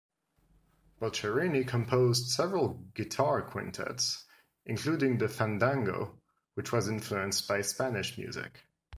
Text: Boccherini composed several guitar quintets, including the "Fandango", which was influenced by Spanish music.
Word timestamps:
Boccherini 0.99 1.63
composed 1.67 2.29
several 2.31 2.87
guitar 2.95 3.43
quintets, 3.43 4.25
including 4.65 5.19
the 5.19 5.29
"Fandango", 5.29 6.17
which 6.55 6.71
was 6.71 6.87
influenced 6.89 7.47
by 7.47 7.61
Spanish 7.61 8.17
music. 8.17 8.61